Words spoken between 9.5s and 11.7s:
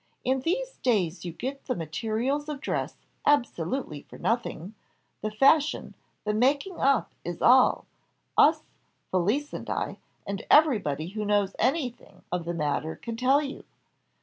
and I, and everybody who knows